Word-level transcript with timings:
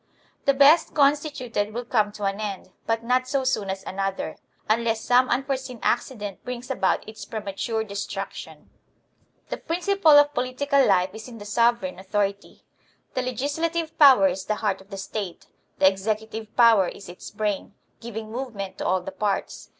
The 0.45 0.55
best 0.55 0.95
constituted 0.95 1.75
will 1.75 1.85
come 1.85 2.11
to 2.13 2.23
an 2.23 2.39
end, 2.41 2.71
but 2.87 3.03
not 3.03 3.27
so 3.27 3.43
soon 3.43 3.69
as 3.69 3.83
another, 3.83 4.35
unless 4.67 5.01
some 5.01 5.29
unforeseen 5.29 5.79
accident 5.83 6.43
brings 6.43 6.71
about 6.71 7.07
its 7.07 7.23
premature 7.23 7.83
de 7.83 7.95
struction. 7.95 8.61
HOW 8.61 8.61
SOVEREIGN 8.61 8.89
AUTHORITY 8.95 9.21
IS 9.21 9.45
MAINTAINED 9.45 9.61
79 9.61 9.61
The 9.61 9.67
principle 9.67 10.17
of 10.17 10.33
political 10.33 10.87
life 10.87 11.09
is 11.13 11.27
in 11.27 11.37
the 11.37 11.45
sovereign 11.45 11.99
author 11.99 12.23
ity. 12.23 12.63
The 13.13 13.21
legislative 13.21 13.99
power 13.99 14.27
is 14.27 14.45
the 14.45 14.55
heart 14.55 14.81
of 14.81 14.89
the 14.89 14.97
State; 14.97 15.45
the 15.77 15.87
executive 15.87 16.55
power 16.57 16.87
is 16.87 17.07
its 17.07 17.29
brain, 17.29 17.75
giving 17.99 18.31
movement 18.31 18.79
to 18.79 18.85
all 18.87 19.01
the 19.01 19.11
parts. 19.11 19.69